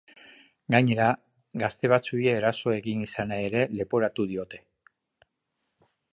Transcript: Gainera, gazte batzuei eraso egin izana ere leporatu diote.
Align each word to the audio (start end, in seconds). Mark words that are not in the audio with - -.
Gainera, 0.75 1.09
gazte 1.63 1.91
batzuei 1.91 2.23
eraso 2.31 2.73
egin 2.77 3.03
izana 3.07 3.37
ere 3.49 3.61
leporatu 3.81 4.25
diote. 4.31 4.63